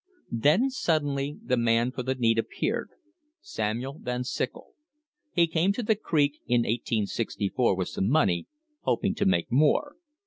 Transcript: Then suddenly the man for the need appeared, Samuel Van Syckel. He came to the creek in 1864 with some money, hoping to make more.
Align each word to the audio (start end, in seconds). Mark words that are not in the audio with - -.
Then 0.31 0.71
suddenly 0.71 1.37
the 1.43 1.57
man 1.57 1.91
for 1.91 2.01
the 2.01 2.15
need 2.15 2.39
appeared, 2.39 2.89
Samuel 3.39 3.99
Van 4.01 4.23
Syckel. 4.23 4.73
He 5.31 5.45
came 5.45 5.71
to 5.73 5.83
the 5.83 5.95
creek 5.95 6.39
in 6.47 6.61
1864 6.61 7.75
with 7.75 7.89
some 7.89 8.09
money, 8.09 8.47
hoping 8.79 9.13
to 9.13 9.25
make 9.27 9.51
more. 9.51 9.93